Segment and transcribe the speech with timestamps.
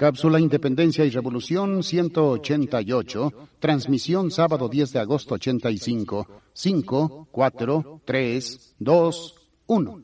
[0.00, 9.34] Cápsula Independencia y Revolución 188, transmisión sábado 10 de agosto 85, 5, 4, 3, 2,
[9.66, 10.02] 1.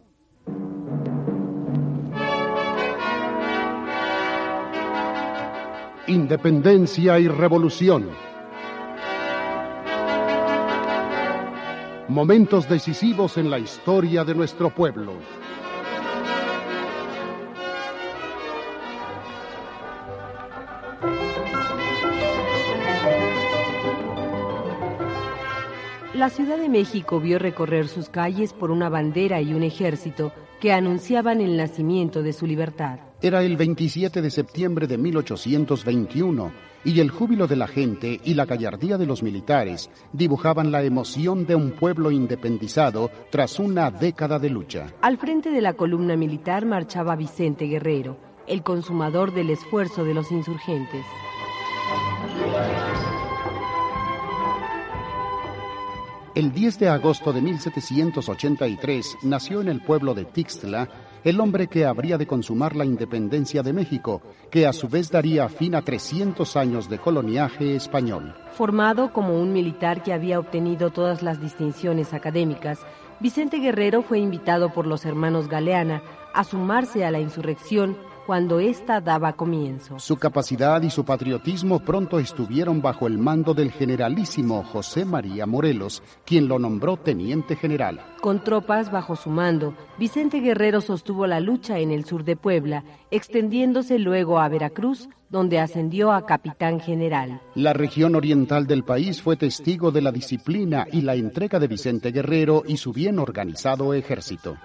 [6.09, 8.11] Independencia y Revolución.
[12.09, 15.15] Momentos decisivos en la historia de nuestro pueblo.
[26.17, 30.73] La Ciudad de México vio recorrer sus calles por una bandera y un ejército que
[30.73, 33.01] anunciaban el nacimiento de su libertad.
[33.21, 36.53] Era el 27 de septiembre de 1821
[36.85, 41.45] y el júbilo de la gente y la gallardía de los militares dibujaban la emoción
[41.45, 44.87] de un pueblo independizado tras una década de lucha.
[45.03, 50.33] Al frente de la columna militar marchaba Vicente Guerrero, el consumador del esfuerzo de los
[50.33, 51.05] insurgentes.
[56.37, 60.87] El 10 de agosto de 1783 nació en el pueblo de Tixtla
[61.25, 64.21] el hombre que habría de consumar la independencia de México,
[64.51, 68.35] que a su vez daría fin a 300 años de coloniaje español.
[68.53, 72.81] Formado como un militar que había obtenido todas las distinciones académicas,
[73.19, 76.03] Vicente Guerrero fue invitado por los hermanos Galeana
[76.35, 79.99] a sumarse a la insurrección cuando ésta daba comienzo.
[80.01, 86.03] Su capacidad y su patriotismo pronto estuvieron bajo el mando del generalísimo José María Morelos,
[86.25, 88.01] quien lo nombró teniente general.
[88.21, 92.83] Con tropas bajo su mando, Vicente Guerrero sostuvo la lucha en el sur de Puebla,
[93.13, 97.41] extendiéndose luego a Veracruz, donde ascendió a capitán general.
[97.55, 102.11] La región oriental del país fue testigo de la disciplina y la entrega de Vicente
[102.11, 104.57] Guerrero y su bien organizado ejército.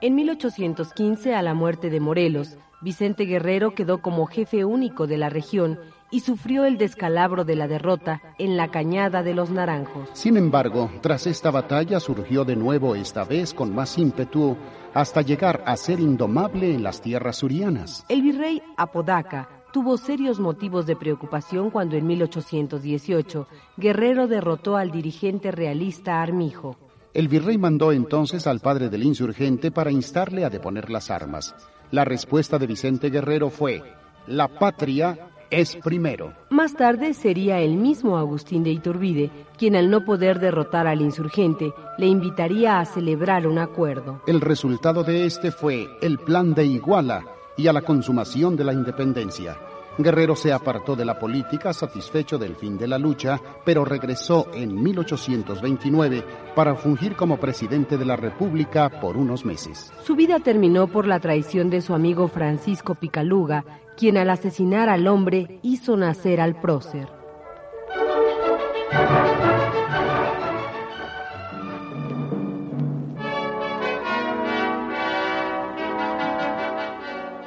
[0.00, 5.28] En 1815, a la muerte de Morelos, Vicente Guerrero quedó como jefe único de la
[5.28, 5.80] región
[6.12, 10.08] y sufrió el descalabro de la derrota en la Cañada de los Naranjos.
[10.12, 14.56] Sin embargo, tras esta batalla surgió de nuevo esta vez con más ímpetu
[14.94, 18.06] hasta llegar a ser indomable en las tierras surianas.
[18.08, 25.50] El virrey Apodaca tuvo serios motivos de preocupación cuando en 1818 Guerrero derrotó al dirigente
[25.50, 26.76] realista Armijo.
[27.14, 31.54] El virrey mandó entonces al padre del insurgente para instarle a deponer las armas.
[31.90, 33.82] La respuesta de Vicente Guerrero fue,
[34.26, 35.18] la patria
[35.50, 36.34] es primero.
[36.50, 41.72] Más tarde sería el mismo Agustín de Iturbide quien al no poder derrotar al insurgente
[41.96, 44.22] le invitaría a celebrar un acuerdo.
[44.26, 47.24] El resultado de este fue el plan de Iguala
[47.56, 49.56] y a la consumación de la independencia.
[49.98, 54.80] Guerrero se apartó de la política satisfecho del fin de la lucha, pero regresó en
[54.80, 59.92] 1829 para fungir como presidente de la República por unos meses.
[60.04, 63.64] Su vida terminó por la traición de su amigo Francisco Picaluga,
[63.96, 67.08] quien al asesinar al hombre hizo nacer al prócer.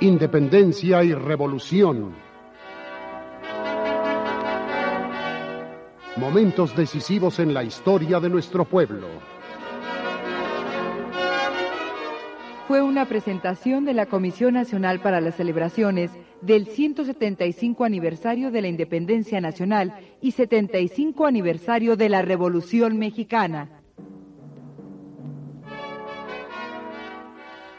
[0.01, 2.30] Independencia y revolución
[6.17, 9.07] Momentos decisivos en la historia de nuestro pueblo.
[12.67, 16.11] Fue una presentación de la Comisión Nacional para las Celebraciones
[16.41, 23.81] del 175 aniversario de la Independencia Nacional y 75 aniversario de la Revolución Mexicana.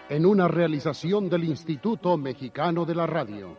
[0.08, 3.58] En una realización del Instituto Mexicano de la Radio.